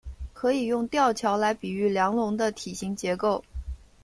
[0.33, 3.43] 可以用吊桥来比喻梁龙的体型结构。